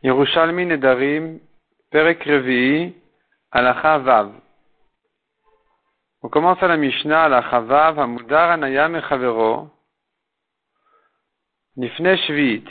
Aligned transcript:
Yerushalmi 0.00 0.64
Nedarim, 0.64 1.40
Perek 1.90 2.22
Revi, 2.22 2.94
Alacha 3.50 3.98
Vav. 3.98 4.32
On 6.22 6.28
commence 6.28 6.62
à 6.62 6.68
la 6.68 6.76
Mishnah, 6.76 7.24
Alacha 7.24 7.60
Vav, 7.60 7.98
Amudar 7.98 8.52
Anayam 8.52 8.94
Echavero, 8.94 9.68
Lifne 11.76 12.16
Shvit. 12.16 12.64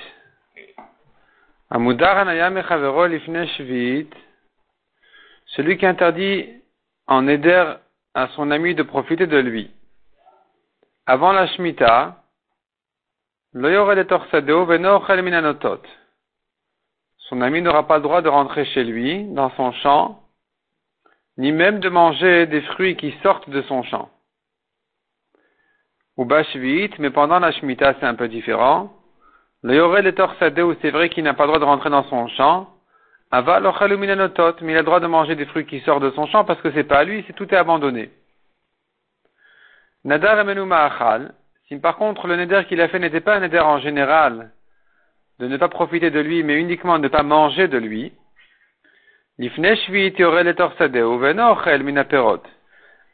Amudar 1.70 2.18
Anayam 2.18 2.58
Echavero, 2.58 3.08
Lifne 3.08 3.46
Shvit. 3.58 4.10
Celui 5.48 5.78
qui 5.78 5.86
interdit 5.86 6.50
en 7.08 7.28
Eder 7.28 7.74
à 8.14 8.30
son 8.30 8.52
ami 8.52 8.74
de 8.74 8.84
profiter 8.84 9.28
de 9.28 9.38
lui. 9.38 9.70
Avant 11.06 11.34
la 11.34 11.48
Shemitah, 11.48 12.24
et 13.54 14.14
Orsadeo, 14.14 14.66
Veno 14.66 14.96
Ochel 14.96 15.22
Minanotot 15.24 15.82
son 17.30 17.42
ami 17.42 17.62
n'aura 17.62 17.88
pas 17.88 17.98
le 17.98 18.04
droit 18.04 18.22
de 18.22 18.30
rentrer 18.30 18.66
chez 18.66 18.84
lui, 18.84 19.26
dans 19.26 19.50
son 19.52 19.72
champ, 19.74 20.22
ni 21.38 21.52
même 21.52 21.80
de 21.80 21.90
manger 21.90 22.46
des 22.48 22.62
fruits 22.62 22.96
qui 22.96 23.14
sortent 23.22 23.50
de 23.50 23.62
son 23.64 23.84
champ. 23.84 24.10
Ou 26.16 26.26
Bashvit, 26.26 26.92
mais 27.00 27.12
pendant 27.12 27.40
la 27.40 27.52
Shemitah, 27.52 27.96
c'est 28.00 28.06
un 28.06 28.16
peu 28.16 28.28
différent. 28.28 28.92
Le 29.62 29.76
Yorel 29.76 30.08
est 30.08 30.20
où 30.62 30.76
c'est 30.82 30.92
vrai 30.92 31.10
qu'il 31.10 31.24
n'a 31.24 31.34
pas 31.34 31.44
le 31.44 31.50
droit 31.50 31.60
de 31.60 31.66
rentrer 31.66 31.90
dans 31.90 32.04
son 32.06 32.28
champ. 32.30 32.70
Ava 33.30 33.60
minanotot, 33.60 34.56
mais 34.62 34.72
il 34.72 34.78
a 34.78 34.80
le 34.80 34.86
droit 34.86 35.02
de 35.02 35.08
manger 35.08 35.36
des 35.36 35.46
fruits 35.46 35.66
qui 35.66 35.82
sortent 35.82 36.04
de 36.04 36.12
son 36.12 36.28
champ 36.28 36.46
parce 36.46 36.62
que 36.62 36.72
c'est 36.72 36.86
pas 36.86 37.00
à 37.00 37.04
lui, 37.04 37.24
c'est 37.28 37.34
tout 37.34 37.54
est 37.54 37.58
abandonné. 37.58 38.10
Nadar 40.06 40.40
amenu 40.40 40.62
ma'achal. 40.62 41.34
Si 41.68 41.76
par 41.78 41.98
contre 41.98 42.28
le 42.28 42.38
neder 42.38 42.64
qu'il 42.70 42.80
a 42.80 42.88
fait 42.88 43.00
n'était 43.00 43.20
pas 43.20 43.36
un 43.36 43.42
neder 43.42 43.60
en 43.60 43.80
général, 43.80 44.52
de 45.40 45.48
ne 45.48 45.58
pas 45.58 45.70
profiter 45.70 46.10
de 46.10 46.20
lui, 46.20 46.44
mais 46.44 46.60
uniquement 46.60 46.98
de 46.98 47.04
ne 47.04 47.08
pas 47.08 47.24
manger 47.24 47.68
de 47.68 47.78
lui. 47.78 48.14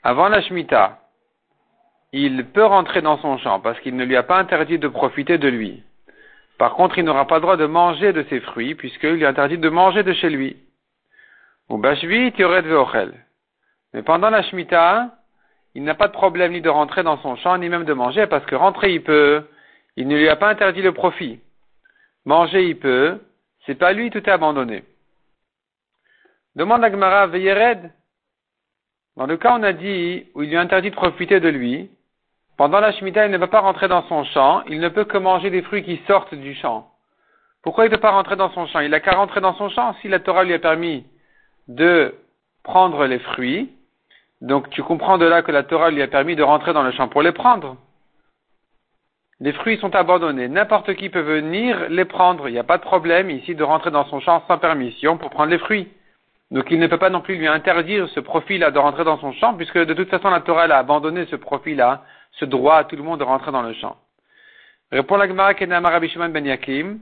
Avant 0.04 0.30
la 0.30 0.42
Shemitah, 0.42 1.00
il 2.14 2.46
peut 2.46 2.66
rentrer 2.66 3.02
dans 3.02 3.18
son 3.18 3.38
champ 3.40 3.60
parce 3.60 3.80
qu'il 3.82 3.96
ne 3.96 4.06
lui 4.06 4.16
a 4.16 4.24
pas 4.24 4.38
interdit 4.38 4.80
de 4.80 4.88
profiter 4.88 5.38
de 5.38 5.48
lui. 5.50 5.84
Par 6.58 6.76
contre, 6.76 6.98
il 6.98 7.04
n'aura 7.04 7.28
pas 7.28 7.36
le 7.36 7.42
droit 7.42 7.58
de 7.58 7.66
manger 7.66 8.14
de 8.14 8.24
ses 8.30 8.40
fruits 8.40 8.76
puisqu'il 8.76 9.16
lui 9.16 9.26
a 9.26 9.30
interdit 9.30 9.58
de 9.58 9.70
manger 9.70 10.04
de 10.04 10.14
chez 10.14 10.30
lui. 10.30 10.56
Ou 11.70 11.78
Mais 13.94 14.04
pendant 14.04 14.30
la 14.30 14.44
Shemitah, 14.44 15.12
il 15.76 15.84
n'a 15.84 15.96
pas 15.96 16.08
de 16.08 16.14
problème 16.14 16.52
ni 16.52 16.62
de 16.62 16.70
rentrer 16.70 17.04
dans 17.04 17.18
son 17.18 17.36
champ, 17.36 17.58
ni 17.58 17.68
même 17.68 17.84
de 17.84 17.94
manger, 17.94 18.28
parce 18.28 18.46
que 18.46 18.56
rentrer 18.56 18.94
il 18.94 19.04
peut. 19.04 19.48
Il 19.96 20.08
ne 20.08 20.16
lui 20.16 20.30
a 20.30 20.36
pas 20.36 20.50
interdit 20.50 20.82
le 20.82 20.92
profit. 20.92 21.40
Manger, 22.26 22.68
il 22.68 22.80
peut. 22.80 23.20
C'est 23.66 23.76
pas 23.76 23.94
lui, 23.94 24.10
tout 24.10 24.20
est 24.20 24.30
abandonné. 24.30 24.84
Demande 26.56 26.84
à 26.84 26.92
Gemara, 26.92 27.28
Veyered. 27.28 27.92
Dans 29.16 29.26
le 29.26 29.38
cas, 29.38 29.56
on 29.58 29.64
a 29.64 29.74
dit, 29.74 30.28
où 30.34 30.44
il 30.44 30.50
lui 30.50 30.58
interdit 30.58 30.90
de 30.90 30.96
profiter 30.96 31.40
de 31.40 31.50
lui, 31.50 31.90
pendant 32.58 32.80
la 32.80 32.92
Shemitah, 32.92 33.26
il 33.26 33.32
ne 33.32 33.38
peut 33.38 33.48
pas 33.48 33.62
rentrer 33.62 33.88
dans 33.88 34.04
son 34.08 34.24
champ, 34.26 34.64
il 34.68 34.80
ne 34.80 34.90
peut 34.90 35.06
que 35.06 35.18
manger 35.18 35.50
des 35.50 35.62
fruits 35.64 35.84
qui 35.84 36.02
sortent 36.08 36.36
du 36.36 36.54
champ. 36.56 36.90
Pourquoi 37.64 37.86
il 37.86 37.90
ne 37.90 37.96
peut 37.96 38.02
pas 38.02 38.12
rentrer 38.12 38.36
dans 38.36 38.52
son 38.52 38.68
champ? 38.68 38.80
Il 38.82 38.92
n'a 38.92 39.00
qu'à 39.00 39.14
rentrer 39.14 39.42
dans 39.42 39.56
son 39.56 39.70
champ 39.70 39.96
si 40.02 40.08
la 40.08 40.20
Torah 40.20 40.44
lui 40.44 40.54
a 40.54 40.60
permis 40.60 41.06
de 41.68 42.14
prendre 42.64 43.06
les 43.06 43.20
fruits. 43.20 43.72
Donc 44.42 44.70
tu 44.70 44.84
comprends 44.84 45.18
de 45.18 45.26
là 45.26 45.42
que 45.42 45.52
la 45.52 45.64
Torah 45.64 45.90
lui 45.90 46.02
a 46.02 46.08
permis 46.08 46.36
de 46.36 46.44
rentrer 46.44 46.74
dans 46.74 46.84
le 46.84 46.92
champ 46.92 47.08
pour 47.08 47.22
les 47.22 47.32
prendre 47.32 47.78
les 49.44 49.52
fruits 49.52 49.78
sont 49.80 49.94
abandonnés. 49.94 50.48
N'importe 50.48 50.94
qui 50.94 51.10
peut 51.10 51.20
venir 51.20 51.90
les 51.90 52.06
prendre. 52.06 52.48
Il 52.48 52.54
n'y 52.54 52.60
a 52.60 52.64
pas 52.64 52.78
de 52.78 52.84
problème 52.84 53.30
ici 53.30 53.56
de 53.56 53.64
rentrer 53.64 53.92
dans 53.92 54.06
son 54.06 54.22
champ 54.22 54.42
sans 54.48 54.58
permission 54.58 55.18
pour 55.18 55.32
prendre 55.32 55.52
les 55.52 55.58
fruits. 55.58 55.90
Donc 56.50 56.68
il 56.72 56.80
ne 56.80 56.88
peut 56.88 56.98
pas 56.98 57.10
non 57.10 57.20
plus 57.20 57.36
lui 57.36 57.48
interdire 57.48 58.08
ce 58.12 58.22
profil-là 58.22 58.72
de 58.72 58.80
rentrer 58.80 59.04
dans 59.04 59.20
son 59.20 59.34
champ, 59.34 59.54
puisque 59.56 59.78
de 59.78 59.94
toute 59.94 60.10
façon 60.10 60.30
la 60.30 60.40
Torah 60.40 60.64
a 60.64 60.78
abandonné 60.78 61.26
ce 61.26 61.36
profil-là, 61.36 62.06
ce 62.40 62.46
droit 62.46 62.78
à 62.78 62.84
tout 62.86 62.96
le 62.96 63.03
monde 63.03 63.20
de 63.20 63.26
rentrer 63.26 63.52
dans 63.52 63.64
le 63.64 63.74
champ. 63.74 63.98
Répond 64.94 65.18
la 65.18 65.28
Gemara 65.28 65.52
Rabbi 65.52 66.08
Shimon 66.08 66.30
Ben 66.30 66.46
Yakim, 66.46 67.00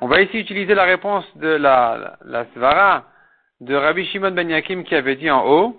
On 0.00 0.06
va 0.06 0.20
ici 0.20 0.38
utiliser 0.38 0.76
la 0.76 0.84
réponse 0.84 1.24
de 1.38 1.48
la, 1.48 2.18
la, 2.24 2.44
Svara 2.54 3.02
de 3.60 3.74
Rabbi 3.74 4.06
Shimon 4.06 4.30
Ben 4.30 4.48
Yakim 4.48 4.84
qui 4.84 4.94
avait 4.94 5.16
dit 5.16 5.30
en 5.30 5.44
haut 5.44 5.76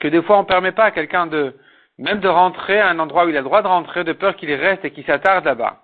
que 0.00 0.08
des 0.08 0.22
fois 0.22 0.38
on 0.38 0.42
ne 0.42 0.46
permet 0.46 0.72
pas 0.72 0.86
à 0.86 0.90
quelqu'un 0.90 1.28
de 1.28 1.54
même 1.98 2.20
de 2.20 2.28
rentrer 2.28 2.80
à 2.80 2.88
un 2.88 2.98
endroit 2.98 3.26
où 3.26 3.28
il 3.28 3.36
a 3.36 3.40
le 3.40 3.44
droit 3.44 3.62
de 3.62 3.68
rentrer, 3.68 4.04
de 4.04 4.12
peur 4.12 4.36
qu'il 4.36 4.52
reste 4.52 4.84
et 4.84 4.90
qu'il 4.90 5.04
s'attarde 5.04 5.44
là-bas. 5.44 5.82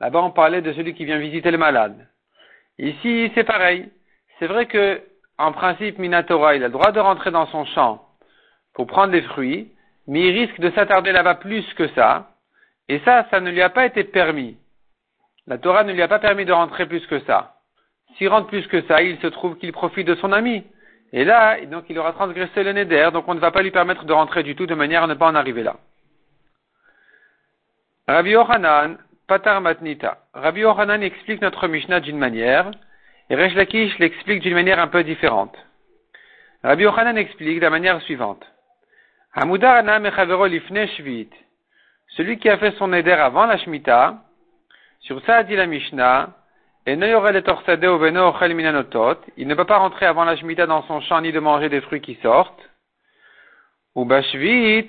Là-bas, 0.00 0.22
on 0.22 0.30
parlait 0.30 0.62
de 0.62 0.72
celui 0.72 0.94
qui 0.94 1.04
vient 1.04 1.18
visiter 1.18 1.50
le 1.50 1.58
malade. 1.58 2.06
Ici, 2.78 3.32
c'est 3.34 3.44
pareil. 3.44 3.90
C'est 4.38 4.46
vrai 4.46 4.66
que, 4.66 5.02
en 5.38 5.52
principe, 5.52 5.98
Minatora, 5.98 6.54
il 6.54 6.62
a 6.62 6.68
le 6.68 6.72
droit 6.72 6.92
de 6.92 7.00
rentrer 7.00 7.30
dans 7.30 7.46
son 7.46 7.64
champ 7.64 8.04
pour 8.74 8.86
prendre 8.86 9.12
des 9.12 9.22
fruits, 9.22 9.72
mais 10.06 10.28
il 10.28 10.38
risque 10.38 10.60
de 10.60 10.70
s'attarder 10.70 11.12
là-bas 11.12 11.36
plus 11.36 11.64
que 11.74 11.88
ça. 11.88 12.30
Et 12.88 13.00
ça, 13.00 13.26
ça 13.30 13.40
ne 13.40 13.50
lui 13.50 13.62
a 13.62 13.70
pas 13.70 13.86
été 13.86 14.04
permis. 14.04 14.56
La 15.46 15.58
Torah 15.58 15.82
ne 15.82 15.92
lui 15.92 16.02
a 16.02 16.08
pas 16.08 16.18
permis 16.18 16.44
de 16.44 16.52
rentrer 16.52 16.86
plus 16.86 17.06
que 17.06 17.20
ça. 17.20 17.56
S'il 18.16 18.28
rentre 18.28 18.48
plus 18.48 18.66
que 18.66 18.82
ça, 18.82 19.02
il 19.02 19.18
se 19.20 19.26
trouve 19.26 19.56
qu'il 19.58 19.72
profite 19.72 20.06
de 20.06 20.14
son 20.16 20.32
ami. 20.32 20.64
Et 21.12 21.24
là, 21.24 21.64
donc 21.64 21.84
il 21.88 21.98
aura 21.98 22.12
transgressé 22.12 22.62
le 22.62 22.72
neder, 22.72 23.10
donc 23.12 23.26
on 23.28 23.34
ne 23.34 23.40
va 23.40 23.50
pas 23.50 23.62
lui 23.62 23.70
permettre 23.70 24.04
de 24.04 24.12
rentrer 24.12 24.42
du 24.42 24.54
tout 24.54 24.66
de 24.66 24.74
manière 24.74 25.04
à 25.04 25.06
ne 25.06 25.14
pas 25.14 25.26
en 25.26 25.34
arriver 25.34 25.62
là. 25.62 25.76
Rabbi 28.06 28.30
Yohanan, 28.30 28.98
Patar 29.26 29.60
Matnita. 29.60 30.18
Rabbi 30.34 30.60
Yohanan 30.60 31.02
explique 31.02 31.40
notre 31.40 31.66
Mishnah 31.68 32.00
d'une 32.00 32.18
manière, 32.18 32.70
et 33.30 33.36
Resh 33.36 33.54
Lakish 33.54 33.98
l'explique 33.98 34.40
d'une 34.42 34.54
manière 34.54 34.78
un 34.78 34.88
peu 34.88 35.02
différente. 35.02 35.56
Rabbi 36.62 36.84
Yohanan 36.84 37.16
explique 37.16 37.56
de 37.56 37.64
la 37.64 37.70
manière 37.70 38.00
suivante. 38.02 38.44
Celui 42.16 42.38
qui 42.38 42.48
a 42.48 42.58
fait 42.58 42.72
son 42.72 42.88
neder 42.88 43.12
avant 43.12 43.46
la 43.46 43.58
Shemitah, 43.58 44.16
sur 45.00 45.24
ça 45.24 45.36
a 45.36 45.42
dit 45.42 45.56
la 45.56 45.66
Mishnah, 45.66 46.30
il 46.90 46.98
ne 49.46 49.54
peut 49.54 49.64
pas 49.64 49.78
rentrer 49.78 50.06
avant 50.06 50.24
la 50.24 50.36
Shemitah 50.36 50.66
dans 50.66 50.82
son 50.84 51.00
champ 51.02 51.20
ni 51.20 51.32
de 51.32 51.40
manger 51.40 51.68
des 51.68 51.82
fruits 51.82 52.00
qui 52.00 52.14
sortent. 52.22 52.70
Ou 53.94 54.04
Bashvit, 54.06 54.88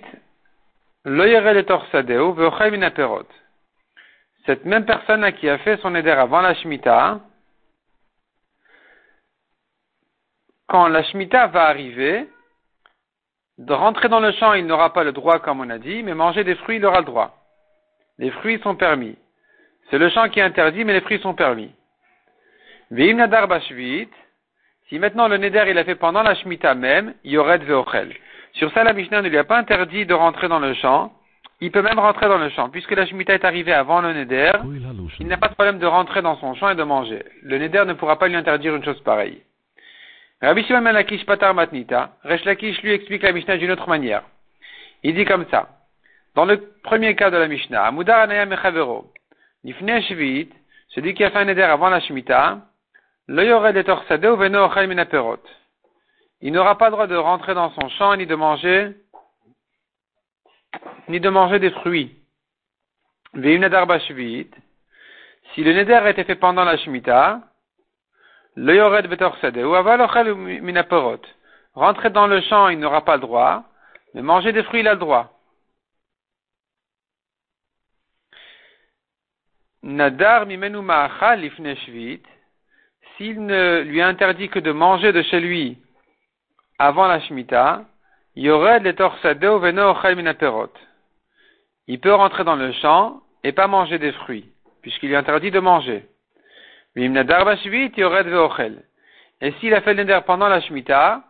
Cette 4.45 4.65
même 4.65 4.85
personne 4.85 5.33
qui 5.33 5.49
a 5.49 5.57
fait 5.57 5.77
son 5.77 5.93
éder 5.95 6.11
avant 6.11 6.41
la 6.41 6.53
Shemitah, 6.53 7.19
quand 10.67 10.87
la 10.87 11.03
Shemitah 11.03 11.47
va 11.47 11.65
arriver, 11.65 12.29
de 13.57 13.73
rentrer 13.73 14.07
dans 14.07 14.21
le 14.21 14.31
champ, 14.31 14.53
il 14.53 14.65
n'aura 14.65 14.93
pas 14.93 15.03
le 15.03 15.11
droit, 15.11 15.39
comme 15.39 15.59
on 15.59 15.69
a 15.69 15.79
dit, 15.79 16.01
mais 16.03 16.13
manger 16.13 16.45
des 16.45 16.55
fruits, 16.55 16.77
il 16.77 16.85
aura 16.85 16.99
le 16.99 17.05
droit. 17.05 17.35
Les 18.17 18.31
fruits 18.31 18.61
sont 18.61 18.75
permis. 18.75 19.17
C'est 19.89 19.97
le 19.97 20.09
champ 20.09 20.29
qui 20.29 20.39
est 20.39 20.43
interdit, 20.43 20.85
mais 20.85 20.93
les 20.93 21.01
fruits 21.01 21.19
sont 21.19 21.33
permis. 21.33 21.73
Veim 22.91 23.15
nadar 23.17 23.47
bashvit, 23.47 24.09
si 24.87 24.97
maintenant 24.97 25.27
le 25.27 25.37
neder 25.37 25.65
il 25.67 25.77
a 25.77 25.83
fait 25.83 25.95
pendant 25.95 26.23
la 26.23 26.33
shmita 26.35 26.73
même, 26.73 27.13
yored 27.23 27.63
veochel. 27.63 28.15
Sur 28.53 28.71
ça, 28.71 28.83
la 28.83 28.93
Mishnah 28.93 29.21
ne 29.21 29.29
lui 29.29 29.37
a 29.37 29.43
pas 29.43 29.57
interdit 29.57 30.05
de 30.05 30.13
rentrer 30.13 30.47
dans 30.47 30.59
le 30.59 30.73
champ. 30.73 31.13
Il 31.61 31.71
peut 31.71 31.81
même 31.81 31.99
rentrer 31.99 32.27
dans 32.27 32.37
le 32.37 32.49
champ. 32.49 32.69
Puisque 32.69 32.91
la 32.91 33.05
shmita 33.05 33.33
est 33.33 33.45
arrivée 33.45 33.73
avant 33.73 34.01
le 34.01 34.13
neder, 34.13 34.51
il 35.19 35.27
n'a 35.27 35.37
pas 35.37 35.49
de 35.49 35.53
problème 35.53 35.77
de 35.77 35.85
rentrer 35.85 36.21
dans 36.21 36.37
son 36.37 36.55
champ 36.55 36.69
et 36.69 36.75
de 36.75 36.83
manger. 36.83 37.23
Le 37.43 37.57
neder 37.59 37.83
ne 37.85 37.93
pourra 37.93 38.17
pas 38.17 38.27
lui 38.27 38.35
interdire 38.35 38.75
une 38.75 38.83
chose 38.83 38.99
pareille. 39.01 39.41
Rabbi 40.41 40.63
Shimon 40.63 40.81
ben 40.81 40.93
Lakish 40.93 41.25
patar 41.25 41.53
matnita. 41.53 42.11
Resh 42.23 42.45
Lakish 42.45 42.81
lui 42.81 42.93
explique 42.93 43.23
la 43.23 43.33
Mishnah 43.33 43.57
d'une 43.57 43.71
autre 43.71 43.89
manière. 43.89 44.23
Il 45.03 45.13
dit 45.13 45.25
comme 45.25 45.45
ça. 45.51 45.67
Dans 46.33 46.45
le 46.45 46.57
premier 46.83 47.15
cas 47.15 47.29
de 47.29 47.37
la 47.37 47.47
Mishnah, 47.47 47.87
Amudar 47.87 48.21
anayam 48.21 48.49
mechavero. 48.49 49.11
Nifne 49.63 50.01
shvit, 50.01 50.49
celui 50.89 51.13
qui 51.13 51.23
a 51.23 51.29
fait 51.29 51.39
un 51.39 51.45
neder 51.45 51.63
avant 51.63 51.89
la 51.89 51.99
shmita, 51.99 52.59
il 56.41 56.51
n'aura 56.51 56.77
pas 56.77 56.85
le 56.85 56.91
droit 56.91 57.05
de 57.05 57.15
rentrer 57.15 57.53
dans 57.53 57.69
son 57.71 57.87
champ 57.89 58.15
ni 58.15 58.25
de 58.25 58.33
manger 58.33 58.95
ni 61.09 61.19
de 61.19 61.29
manger 61.29 61.59
des 61.59 61.69
fruits. 61.69 62.15
Si 63.33 63.39
le 65.63 65.73
neder 65.73 66.09
été 66.09 66.23
fait 66.23 66.35
pendant 66.35 66.63
la 66.63 66.77
Shemitah, 66.77 67.41
Rentrer 71.73 72.09
dans 72.09 72.27
le 72.27 72.41
champ, 72.41 72.67
il 72.69 72.79
n'aura 72.79 73.05
pas 73.05 73.15
le 73.15 73.21
droit, 73.21 73.63
mais 74.13 74.23
manger 74.23 74.51
des 74.53 74.63
fruits, 74.63 74.79
il 74.79 74.87
a 74.87 74.93
le 74.93 74.99
droit. 74.99 75.31
Nadar 79.83 80.47
mimenu 80.47 80.79
lifne 81.37 81.75
s'il 83.19 83.45
ne 83.45 83.81
lui 83.81 84.01
interdit 84.01 84.49
que 84.49 84.59
de 84.59 84.71
manger 84.71 85.11
de 85.11 85.21
chez 85.21 85.41
lui 85.41 85.77
avant 86.79 87.05
la 87.05 87.19
Shemitah, 87.19 87.83
il 88.37 88.49
peut 91.99 92.13
rentrer 92.13 92.43
dans 92.45 92.55
le 92.55 92.71
champ 92.71 93.19
et 93.43 93.51
pas 93.51 93.67
manger 93.67 93.99
des 93.99 94.13
fruits, 94.13 94.49
puisqu'il 94.81 95.11
est 95.11 95.17
interdit 95.17 95.51
de 95.51 95.59
manger. 95.59 96.05
Et 96.95 97.11
s'il 99.59 99.73
a 99.73 99.81
fait 99.81 99.93
le 99.93 100.03
neder 100.03 100.19
pendant 100.25 100.47
la 100.47 100.61
Shemitah, 100.61 101.21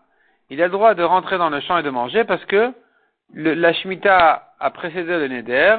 il 0.52 0.62
a 0.62 0.66
le 0.66 0.72
droit 0.72 0.94
de 0.94 1.02
rentrer 1.04 1.40
dans 1.40 1.50
le 1.50 1.60
champ 1.62 1.80
et 1.80 1.84
de 1.84 1.90
manger 1.90 2.24
parce 2.24 2.46
que 2.46 2.72
la 3.34 3.74
Shemitah 3.74 4.54
a 4.60 4.70
précédé 4.70 5.18
le 5.18 5.28
neder, 5.28 5.78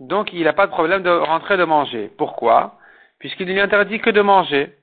donc 0.00 0.32
il 0.32 0.44
n'a 0.44 0.54
pas 0.54 0.66
de 0.66 0.72
problème 0.72 1.02
de 1.02 1.10
rentrer 1.10 1.58
de 1.58 1.64
manger. 1.64 2.10
Pourquoi? 2.16 2.78
Puisqu'il 3.18 3.46
ne 3.46 3.52
lui 3.52 3.60
interdit 3.60 4.00
que 4.00 4.08
de 4.08 4.22
manger. 4.22 4.74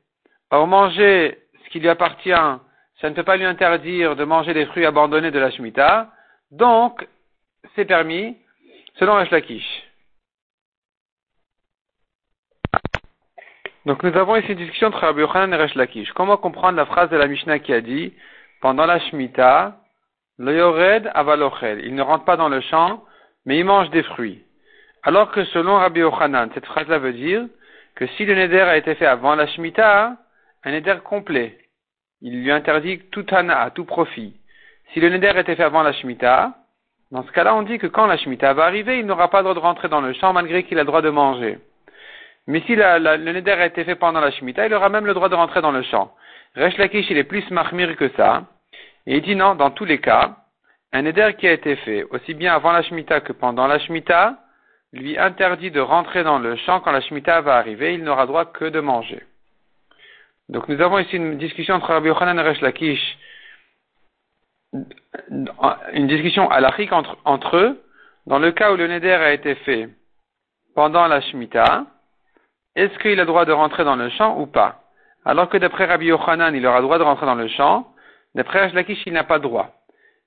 Or, 0.51 0.67
manger 0.67 1.39
ce 1.63 1.69
qui 1.69 1.79
lui 1.79 1.89
appartient, 1.89 2.29
ça 2.29 3.09
ne 3.09 3.15
peut 3.15 3.23
pas 3.23 3.37
lui 3.37 3.45
interdire 3.45 4.15
de 4.15 4.23
manger 4.25 4.53
des 4.53 4.65
fruits 4.67 4.85
abandonnés 4.85 5.31
de 5.31 5.39
la 5.39 5.49
Shemitah, 5.49 6.11
donc 6.51 7.07
c'est 7.75 7.85
permis 7.85 8.37
selon 8.99 9.17
Lakish. 9.17 9.83
Donc 13.85 14.03
nous 14.03 14.15
avons 14.15 14.35
ici 14.35 14.51
une 14.51 14.59
discussion 14.59 14.89
entre 14.89 14.99
Rabbi 14.99 15.21
Yochanan 15.21 15.53
et 15.53 15.55
Resh 15.55 15.73
Lakish. 15.73 16.11
Comment 16.13 16.37
comprendre 16.37 16.77
la 16.77 16.85
phrase 16.85 17.09
de 17.09 17.17
la 17.17 17.27
Mishnah 17.27 17.59
qui 17.59 17.73
a 17.73 17.81
dit 17.81 18.13
pendant 18.61 18.85
la 18.85 18.99
Shemitah, 18.99 19.77
le 20.37 20.55
Yored 20.55 21.09
avalochel, 21.15 21.83
il 21.83 21.95
ne 21.95 22.03
rentre 22.03 22.25
pas 22.25 22.37
dans 22.37 22.49
le 22.49 22.61
champ, 22.61 23.03
mais 23.45 23.57
il 23.57 23.65
mange 23.65 23.89
des 23.89 24.03
fruits. 24.03 24.43
Alors 25.01 25.31
que 25.31 25.43
selon 25.45 25.77
Rabbi 25.77 26.01
Yochanan, 26.01 26.51
cette 26.53 26.67
phrase-là 26.67 26.99
veut 26.99 27.13
dire 27.13 27.47
que 27.95 28.05
si 28.05 28.25
le 28.25 28.35
neder 28.35 28.61
a 28.61 28.77
été 28.77 28.93
fait 28.95 29.07
avant 29.07 29.33
la 29.33 29.47
Shemitah, 29.47 30.17
un 30.63 30.71
neder 30.71 30.97
complet, 31.03 31.57
il 32.21 32.41
lui 32.41 32.51
interdit 32.51 32.99
tout 33.11 33.25
ana, 33.31 33.71
tout 33.71 33.85
profit. 33.85 34.35
Si 34.93 34.99
le 34.99 35.09
neder 35.09 35.33
était 35.37 35.55
fait 35.55 35.63
avant 35.63 35.83
la 35.83 35.93
Shemitah, 35.93 36.53
dans 37.11 37.23
ce 37.23 37.31
cas-là, 37.31 37.55
on 37.55 37.63
dit 37.63 37.77
que 37.77 37.87
quand 37.87 38.05
la 38.05 38.17
Shemitah 38.17 38.53
va 38.53 38.65
arriver, 38.65 38.99
il 38.99 39.05
n'aura 39.05 39.29
pas 39.29 39.39
le 39.39 39.43
droit 39.43 39.55
de 39.55 39.59
rentrer 39.59 39.89
dans 39.89 40.01
le 40.01 40.13
champ 40.13 40.33
malgré 40.33 40.63
qu'il 40.63 40.77
a 40.77 40.81
le 40.81 40.87
droit 40.87 41.01
de 41.01 41.09
manger. 41.09 41.59
Mais 42.47 42.61
si 42.61 42.75
le 42.75 43.31
neder 43.31 43.51
a 43.51 43.65
été 43.65 43.83
fait 43.83 43.95
pendant 43.95 44.19
la 44.19 44.31
Shemitah, 44.31 44.67
il 44.67 44.73
aura 44.73 44.89
même 44.89 45.05
le 45.05 45.13
droit 45.13 45.29
de 45.29 45.35
rentrer 45.35 45.61
dans 45.61 45.71
le 45.71 45.81
champ. 45.83 46.13
Resh 46.55 46.77
Lakish, 46.77 47.09
il 47.09 47.17
est 47.17 47.23
plus 47.23 47.49
mahmir 47.49 47.95
que 47.95 48.09
ça. 48.09 48.43
Et 49.07 49.17
il 49.17 49.21
dit 49.21 49.35
non, 49.35 49.55
dans 49.55 49.71
tous 49.71 49.85
les 49.85 49.99
cas, 49.99 50.37
un 50.93 51.01
neder 51.01 51.35
qui 51.37 51.47
a 51.47 51.53
été 51.53 51.75
fait 51.77 52.03
aussi 52.11 52.33
bien 52.33 52.53
avant 52.53 52.71
la 52.71 52.83
Shemitah 52.83 53.21
que 53.21 53.33
pendant 53.33 53.67
la 53.67 53.79
Shemitah, 53.79 54.37
lui 54.93 55.17
interdit 55.17 55.71
de 55.71 55.79
rentrer 55.79 56.23
dans 56.23 56.39
le 56.39 56.55
champ 56.57 56.81
quand 56.81 56.91
la 56.91 57.01
Shemitah 57.01 57.41
va 57.41 57.55
arriver, 57.55 57.93
il 57.93 58.03
n'aura 58.03 58.25
droit 58.25 58.45
que 58.45 58.65
de 58.65 58.79
manger. 58.79 59.23
Donc 60.51 60.67
nous 60.67 60.81
avons 60.81 60.99
ici 60.99 61.15
une 61.15 61.37
discussion 61.37 61.75
entre 61.75 61.93
Rabbi 61.93 62.09
Yochanan 62.09 62.37
et 62.37 62.41
Resh 62.41 62.59
Lakish, 62.59 63.17
une 64.73 66.07
discussion 66.07 66.51
halachique 66.51 66.91
entre, 66.91 67.17
entre 67.23 67.55
eux, 67.55 67.81
dans 68.27 68.37
le 68.37 68.51
cas 68.51 68.73
où 68.73 68.75
le 68.75 68.87
neder 68.87 69.13
a 69.13 69.31
été 69.31 69.55
fait 69.55 69.87
pendant 70.75 71.07
la 71.07 71.21
Shemitah, 71.21 71.85
est-ce 72.75 72.97
qu'il 72.99 73.19
a 73.21 73.25
droit 73.25 73.45
de 73.45 73.53
rentrer 73.53 73.85
dans 73.85 73.95
le 73.95 74.09
champ 74.09 74.39
ou 74.41 74.45
pas? 74.45 74.81
Alors 75.23 75.47
que 75.47 75.57
d'après 75.57 75.85
Rabbi 75.85 76.07
Yochanan, 76.07 76.53
il 76.53 76.67
aura 76.67 76.81
droit 76.81 76.97
de 76.97 77.03
rentrer 77.03 77.25
dans 77.25 77.35
le 77.35 77.47
champ, 77.47 77.87
d'après 78.35 78.65
Resh 78.65 78.73
Lakish, 78.73 79.01
il 79.05 79.13
n'a 79.13 79.23
pas 79.23 79.39
droit. 79.39 79.71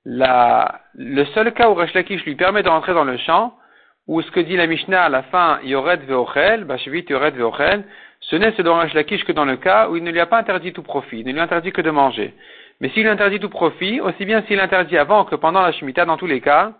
Le 0.06 1.24
seul 1.34 1.52
cas 1.52 1.68
où 1.68 1.74
Resh 1.74 1.92
Lakish 1.92 2.24
lui 2.24 2.34
permet 2.34 2.62
de 2.62 2.70
rentrer 2.70 2.94
dans 2.94 3.04
le 3.04 3.18
champ, 3.18 3.58
ou 4.06 4.22
ce 4.22 4.30
que 4.30 4.40
dit 4.40 4.56
la 4.56 4.66
Mishnah 4.66 5.04
à 5.04 5.08
la 5.10 5.22
fin, 5.24 5.60
Yored 5.64 6.02
veochel, 6.04 6.64
Bashvit 6.64 7.04
Yored 7.10 7.34
veochel, 7.34 7.84
ce 8.30 8.36
n'est 8.36 8.54
Rash 8.56 8.94
Lakish 8.94 9.24
que 9.24 9.32
dans 9.32 9.44
le 9.44 9.56
cas 9.56 9.88
où 9.88 9.96
il 9.96 10.02
ne 10.02 10.10
lui 10.10 10.20
a 10.20 10.26
pas 10.26 10.38
interdit 10.38 10.72
tout 10.72 10.82
profit, 10.82 11.20
il 11.20 11.26
ne 11.26 11.32
lui 11.32 11.40
interdit 11.40 11.72
que 11.72 11.82
de 11.82 11.90
manger. 11.90 12.34
Mais 12.80 12.88
s'il 12.90 13.06
interdit 13.06 13.38
tout 13.38 13.50
profit, 13.50 14.00
aussi 14.00 14.24
bien 14.24 14.42
s'il 14.42 14.60
interdit 14.60 14.96
avant 14.96 15.24
que 15.24 15.36
pendant 15.36 15.60
la 15.60 15.72
Shemitah, 15.72 16.06
dans 16.06 16.16
tous 16.16 16.26
les 16.26 16.40
cas, 16.40 16.72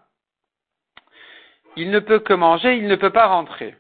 il 1.77 1.91
ne 1.91 1.99
peut 1.99 2.21
que 2.21 2.33
manger, 2.33 2.77
il 2.77 2.87
ne 2.87 2.97
peut 2.97 3.11
pas 3.11 3.27
rentrer. 3.27 3.75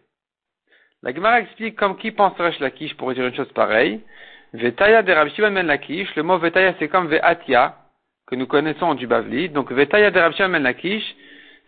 La 1.02 1.14
Gemara 1.14 1.40
explique 1.40 1.76
comme 1.76 1.96
qui 1.96 2.12
pense 2.12 2.36
Rash 2.38 2.58
Lakish 2.60 2.96
pour 2.96 3.12
dire 3.12 3.26
une 3.26 3.34
chose 3.34 3.52
pareille. 3.52 4.00
Vetaya 4.52 5.02
de 5.02 5.12
Rabbi 5.12 5.30
Shimon 5.34 5.52
ben 5.52 5.66
le 5.66 6.22
mot 6.22 6.38
Vetaya 6.38 6.74
c'est 6.78 6.88
comme 6.88 7.08
Ve'atia, 7.08 7.76
que 8.26 8.36
nous 8.36 8.46
connaissons 8.46 8.94
du 8.94 9.06
Bavli. 9.06 9.48
Donc 9.48 9.72
Vetaya 9.72 10.10
de 10.10 10.20
Rabbi 10.20 10.36
Shimon 10.36 10.60
ben 10.60 10.74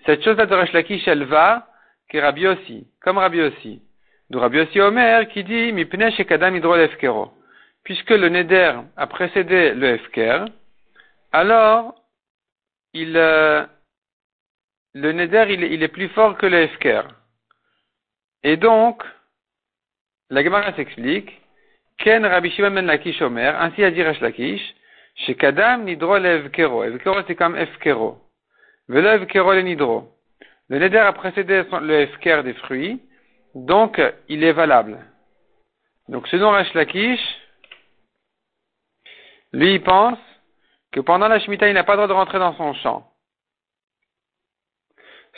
cette 0.05 0.23
chose-là 0.23 0.47
de 0.47 0.55
Rash 0.55 0.73
Lakish, 0.73 1.09
elle 1.09 1.25
va, 1.25 1.67
que 2.09 2.19
Rabbi 2.19 2.47
aussi, 2.47 2.87
comme 3.03 3.19
Rabbi 3.19 3.41
aussi. 3.41 3.83
De 4.31 4.39
Rabbi 4.39 4.61
aussi 4.61 4.81
Omer 4.81 5.29
qui 5.29 5.45
dit 5.45 5.73
Mipne 5.73 6.11
shekadam 6.11 6.57
hidro 6.57 6.75
efkero. 6.77 7.33
Puisque 7.85 8.11
le 8.11 8.29
neder 8.29 8.73
a 8.97 9.07
précédé 9.07 9.73
le 9.75 9.95
efker, 9.95 10.47
alors 11.31 11.95
il, 12.93 13.17
euh, 13.17 13.65
le 14.95 15.13
neder 15.13 15.47
il, 15.51 15.63
il, 15.63 15.83
est 15.83 15.89
plus 15.89 16.09
fort 16.09 16.37
que 16.37 16.47
le 16.47 16.63
efker. 16.63 17.03
Et 18.43 18.57
donc, 18.57 19.05
la 20.31 20.43
Gemara 20.43 20.73
s'explique 20.75 21.41
Ken 21.99 22.27
Rabbi 22.27 22.51
Shimon 22.51 22.73
ben 22.73 22.87
Lakish 22.87 23.23
Omer, 23.23 23.55
ainsi 23.61 23.85
a 23.85 23.93
dit 23.93 24.03
Resh 24.03 24.21
Lakish, 24.21 24.75
Shekadam 25.15 25.85
nidro 25.85 26.19
levkero. 26.19 26.83
Evkero 26.83 27.23
c'est 27.29 27.37
comme 27.37 27.57
efkero. 27.57 28.19
Velo 28.89 29.09
evkero 29.11 29.53
le 29.53 29.63
nidro. 29.63 30.13
Le 30.69 30.81
neder 30.81 30.99
a 30.99 31.13
précédé 31.13 31.63
le 31.81 32.01
efker 32.01 32.43
des 32.43 32.55
fruits, 32.55 33.01
donc, 33.57 34.03
il 34.29 34.45
est 34.45 34.53
valable. 34.53 35.03
Donc, 36.09 36.29
selon 36.29 36.51
Rash 36.51 36.75
Lakish, 36.75 37.21
lui, 39.55 39.77
il 39.77 39.83
pense 39.83 40.19
que 40.93 41.01
pendant 41.01 41.27
la 41.27 41.41
Shemitah, 41.41 41.69
il 41.69 41.73
n'a 41.73 41.83
pas 41.83 41.95
le 41.95 41.97
droit 41.97 42.07
de 42.07 42.13
rentrer 42.13 42.39
dans 42.39 42.55
son 42.55 42.75
champ. 42.75 43.11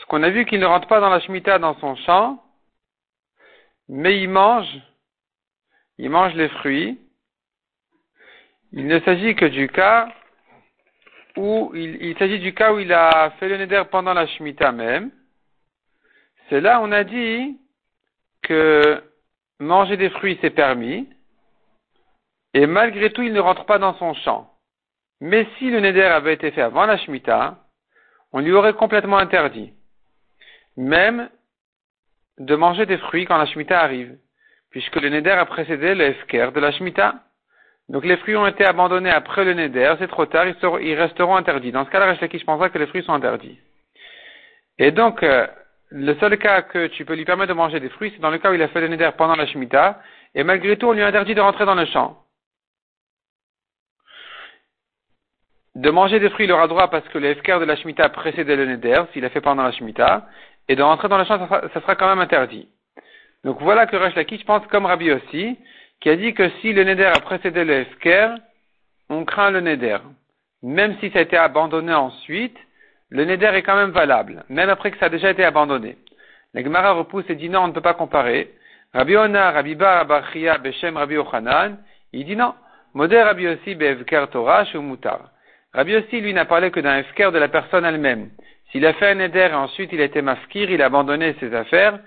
Ce 0.00 0.06
qu'on 0.06 0.24
a 0.24 0.30
vu 0.30 0.46
qu'il 0.46 0.58
ne 0.58 0.66
rentre 0.66 0.88
pas 0.88 0.98
dans 0.98 1.10
la 1.10 1.20
Shemitah 1.20 1.60
dans 1.60 1.78
son 1.78 1.94
champ, 1.94 2.42
mais 3.88 4.20
il 4.20 4.28
mange, 4.28 4.80
il 5.98 6.10
mange 6.10 6.34
les 6.34 6.48
fruits. 6.48 6.98
Il 8.72 8.88
ne 8.88 8.98
s'agit 8.98 9.36
que 9.36 9.46
du 9.46 9.68
cas 9.68 10.08
où 11.36 11.70
il, 11.72 12.02
il 12.02 12.18
s'agit 12.18 12.40
du 12.40 12.52
cas 12.52 12.72
où 12.72 12.80
il 12.80 12.92
a 12.92 13.30
fait 13.38 13.48
le 13.48 13.58
neder 13.58 13.84
pendant 13.92 14.12
la 14.12 14.26
Shemitah 14.26 14.72
même. 14.72 15.12
C'est 16.48 16.60
là 16.60 16.80
on 16.82 16.90
a 16.90 17.04
dit 17.04 17.56
que 18.42 19.02
manger 19.60 19.96
des 19.96 20.10
fruits 20.10 20.38
c'est 20.40 20.50
permis, 20.50 21.08
et 22.54 22.66
malgré 22.66 23.10
tout 23.12 23.22
il 23.22 23.32
ne 23.32 23.40
rentre 23.40 23.66
pas 23.66 23.78
dans 23.78 23.94
son 23.94 24.14
champ. 24.14 24.52
Mais 25.20 25.46
si 25.58 25.70
le 25.70 25.80
neder 25.80 26.04
avait 26.04 26.34
été 26.34 26.50
fait 26.50 26.62
avant 26.62 26.86
la 26.86 26.96
Shemitah, 26.98 27.58
on 28.32 28.40
lui 28.40 28.52
aurait 28.52 28.74
complètement 28.74 29.18
interdit, 29.18 29.72
même 30.76 31.28
de 32.38 32.54
manger 32.54 32.86
des 32.86 32.98
fruits 32.98 33.24
quand 33.26 33.36
la 33.36 33.46
Shemitah 33.46 33.80
arrive, 33.80 34.16
puisque 34.70 34.96
le 34.96 35.08
neder 35.08 35.30
a 35.30 35.44
précédé 35.44 35.94
le 35.94 36.06
Efker 36.06 36.50
de 36.52 36.60
la 36.60 36.72
Shemitah. 36.72 37.24
Donc 37.88 38.04
les 38.04 38.18
fruits 38.18 38.36
ont 38.36 38.46
été 38.46 38.64
abandonnés 38.64 39.10
après 39.10 39.44
le 39.44 39.54
neder, 39.54 39.94
c'est 39.98 40.08
trop 40.08 40.26
tard, 40.26 40.46
ils, 40.46 40.94
resteront 40.94 41.36
interdits. 41.36 41.72
Dans 41.72 41.86
ce 41.86 41.90
cas-là, 41.90 42.14
je 42.14 42.44
pense 42.44 42.70
que 42.70 42.78
les 42.78 42.86
fruits 42.86 43.02
sont 43.02 43.14
interdits. 43.14 43.58
Et 44.78 44.90
donc, 44.90 45.22
euh, 45.22 45.46
le 45.90 46.14
seul 46.16 46.36
cas 46.38 46.62
que 46.62 46.88
tu 46.88 47.04
peux 47.04 47.14
lui 47.14 47.24
permettre 47.24 47.48
de 47.48 47.56
manger 47.56 47.80
des 47.80 47.88
fruits, 47.88 48.12
c'est 48.14 48.20
dans 48.20 48.30
le 48.30 48.38
cas 48.38 48.50
où 48.50 48.54
il 48.54 48.62
a 48.62 48.68
fait 48.68 48.80
le 48.80 48.88
neder 48.88 49.10
pendant 49.16 49.36
la 49.36 49.46
Shemitah, 49.46 50.00
et 50.34 50.44
malgré 50.44 50.76
tout, 50.76 50.86
on 50.86 50.92
lui 50.92 51.02
interdit 51.02 51.34
de 51.34 51.40
rentrer 51.40 51.64
dans 51.64 51.74
le 51.74 51.86
champ. 51.86 52.22
De 55.74 55.90
manger 55.90 56.18
des 56.18 56.28
fruits, 56.30 56.46
il 56.46 56.52
aura 56.52 56.66
droit 56.66 56.90
parce 56.90 57.08
que 57.08 57.18
le 57.18 57.34
FKR 57.34 57.60
de 57.60 57.64
la 57.64 57.76
Shemitah 57.76 58.08
précédait 58.10 58.56
le 58.56 58.66
neder, 58.66 59.02
s'il 59.12 59.24
a 59.24 59.30
fait 59.30 59.40
pendant 59.40 59.62
la 59.62 59.72
Shemitah, 59.72 60.26
et 60.68 60.76
de 60.76 60.82
rentrer 60.82 61.08
dans 61.08 61.18
le 61.18 61.24
champ, 61.24 61.38
ça 61.48 61.80
sera, 61.80 61.96
quand 61.96 62.08
même 62.08 62.20
interdit. 62.20 62.68
Donc 63.44 63.60
voilà 63.60 63.86
que 63.86 63.96
Resh 63.96 64.14
Lakish 64.14 64.44
pense 64.44 64.66
comme 64.66 64.86
Rabbi 64.86 65.10
aussi, 65.12 65.56
qui 66.00 66.10
a 66.10 66.16
dit 66.16 66.34
que 66.34 66.50
si 66.60 66.72
le 66.72 66.84
neder 66.84 67.06
a 67.06 67.20
précédé 67.20 67.64
le 67.64 67.84
FKR, 67.84 68.38
on 69.08 69.24
craint 69.24 69.50
le 69.50 69.60
neder. 69.60 69.98
Même 70.62 70.98
si 71.00 71.10
ça 71.10 71.20
a 71.20 71.22
été 71.22 71.36
abandonné 71.36 71.94
ensuite, 71.94 72.56
le 73.10 73.24
neder 73.24 73.50
est 73.54 73.62
quand 73.62 73.76
même 73.76 73.90
valable, 73.90 74.44
même 74.48 74.68
après 74.68 74.90
que 74.90 74.98
ça 74.98 75.06
a 75.06 75.10
déjà 75.10 75.30
été 75.30 75.44
abandonné. 75.44 75.96
La 76.54 76.62
Gemara 76.62 76.92
repousse 76.92 77.24
et 77.28 77.34
dit 77.34 77.48
non, 77.48 77.60
on 77.60 77.68
ne 77.68 77.72
peut 77.72 77.80
pas 77.80 77.94
comparer. 77.94 78.50
Rabbi 78.94 79.16
Ona, 79.16 79.50
Rabbi 79.50 79.74
Bar, 79.74 79.98
Abachia, 79.98 80.58
Beshem, 80.58 80.96
Rabbi 80.96 81.16
Ochanan, 81.16 81.78
il 82.12 82.24
dit 82.24 82.36
non. 82.36 82.54
Moder 82.94 83.22
Rabbi 83.22 83.42
Yossi, 83.44 83.74
Bevker 83.74 84.26
Torah. 84.30 84.64
Rabbi 85.74 85.92
Yossi, 85.92 86.20
lui, 86.20 86.32
n'a 86.32 86.46
parlé 86.46 86.70
que 86.70 86.80
d'un 86.80 86.98
efker 86.98 87.30
de 87.30 87.38
la 87.38 87.48
personne 87.48 87.84
elle-même. 87.84 88.30
S'il 88.70 88.84
a 88.84 88.92
fait 88.94 89.10
un 89.10 89.14
neder 89.14 89.48
et 89.50 89.54
ensuite 89.54 89.90
il 89.92 90.00
a 90.00 90.04
été 90.04 90.20
mafkir, 90.20 90.70
il 90.70 90.82
a 90.82 90.86
abandonné 90.86 91.34
ses 91.40 91.54
affaires, 91.54 91.98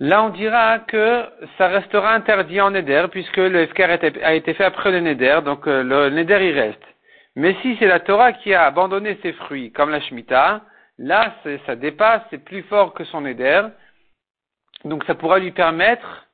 là 0.00 0.24
on 0.24 0.30
dira 0.30 0.80
que 0.80 1.24
ça 1.58 1.68
restera 1.68 2.12
interdit 2.14 2.60
en 2.60 2.72
neder 2.72 3.06
puisque 3.10 3.36
le 3.36 3.60
efker 3.60 3.84
a 4.22 4.34
été 4.34 4.54
fait 4.54 4.64
après 4.64 4.90
le 4.90 5.00
neder, 5.00 5.40
donc 5.44 5.68
euh, 5.68 5.84
le 5.84 6.10
neder 6.10 6.48
il 6.48 6.58
reste. 6.58 6.95
Mais 7.36 7.54
si 7.60 7.76
c'est 7.78 7.86
la 7.86 8.00
Torah 8.00 8.32
qui 8.32 8.54
a 8.54 8.64
abandonné 8.64 9.18
ses 9.22 9.34
fruits, 9.34 9.70
comme 9.70 9.90
la 9.90 10.00
Shemitah, 10.00 10.62
là, 10.98 11.34
ça 11.66 11.76
dépasse, 11.76 12.22
c'est 12.30 12.42
plus 12.42 12.62
fort 12.62 12.94
que 12.94 13.04
son 13.04 13.20
Neder. 13.20 13.62
Donc 14.84 15.04
ça 15.04 15.14
pourra 15.14 15.38
lui 15.38 15.52
permettre, 15.52 16.26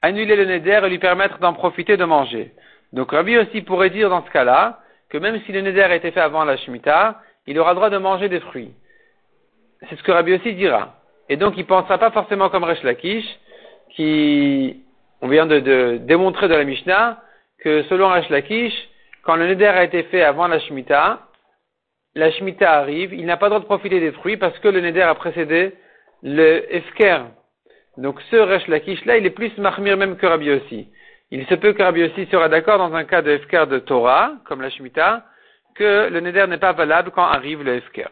annuler 0.00 0.34
le 0.34 0.46
Neder 0.46 0.80
et 0.84 0.88
lui 0.88 0.98
permettre 0.98 1.38
d'en 1.38 1.52
profiter 1.52 1.98
de 1.98 2.04
manger. 2.04 2.54
Donc 2.92 3.12
Rabbi 3.12 3.36
aussi 3.36 3.60
pourrait 3.62 3.90
dire 3.90 4.08
dans 4.08 4.24
ce 4.24 4.30
cas-là, 4.30 4.80
que 5.10 5.18
même 5.18 5.40
si 5.44 5.52
le 5.52 5.60
Neder 5.60 5.82
a 5.82 5.94
été 5.94 6.10
fait 6.10 6.20
avant 6.20 6.44
la 6.44 6.56
Shemitah, 6.56 7.20
il 7.46 7.58
aura 7.58 7.74
droit 7.74 7.90
de 7.90 7.98
manger 7.98 8.28
des 8.28 8.40
fruits. 8.40 8.72
C'est 9.88 9.96
ce 9.96 10.02
que 10.02 10.12
Rabbi 10.12 10.34
aussi 10.34 10.54
dira. 10.54 10.94
Et 11.28 11.36
donc 11.36 11.54
il 11.56 11.60
ne 11.60 11.66
pensera 11.66 11.98
pas 11.98 12.10
forcément 12.10 12.48
comme 12.48 12.64
Resh 12.64 12.82
Lakish, 12.82 13.26
qui, 13.90 14.82
on 15.20 15.28
vient 15.28 15.46
de, 15.46 15.98
démontrer 15.98 16.48
de 16.48 16.54
la 16.54 16.64
Mishnah 16.64 17.20
que 17.58 17.82
selon 17.84 18.08
Rash 18.08 18.28
Lakish, 18.30 18.74
quand 19.26 19.34
le 19.34 19.48
neder 19.48 19.66
a 19.66 19.82
été 19.82 20.04
fait 20.04 20.22
avant 20.22 20.46
la 20.46 20.60
Shemitah, 20.60 21.18
la 22.14 22.30
Shemitah 22.30 22.78
arrive, 22.78 23.12
il 23.12 23.26
n'a 23.26 23.36
pas 23.36 23.46
le 23.46 23.50
droit 23.50 23.60
de 23.60 23.64
profiter 23.64 23.98
des 23.98 24.12
fruits 24.12 24.36
parce 24.36 24.56
que 24.60 24.68
le 24.68 24.80
neder 24.80 25.02
a 25.02 25.14
précédé 25.16 25.74
le 26.22 26.72
Efker. 26.72 27.24
Donc 27.96 28.20
ce 28.30 28.36
Resh 28.36 28.68
Lakish 28.68 29.04
là, 29.04 29.18
il 29.18 29.26
est 29.26 29.30
plus 29.30 29.56
mahmir 29.58 29.96
même 29.96 30.16
que 30.16 30.26
Rabbi 30.26 30.50
aussi. 30.52 30.88
Il 31.32 31.44
se 31.46 31.54
peut 31.54 31.72
que 31.72 31.82
Rabbi 31.82 32.04
aussi 32.04 32.26
sera 32.26 32.48
d'accord 32.48 32.78
dans 32.78 32.94
un 32.94 33.04
cas 33.04 33.20
de 33.20 33.32
Efker 33.32 33.66
de 33.66 33.80
Torah, 33.80 34.34
comme 34.44 34.62
la 34.62 34.70
Shemitah, 34.70 35.24
que 35.74 36.08
le 36.08 36.20
neder 36.20 36.46
n'est 36.46 36.58
pas 36.58 36.72
valable 36.72 37.10
quand 37.10 37.24
arrive 37.24 37.64
le 37.64 37.74
Efker. 37.74 38.08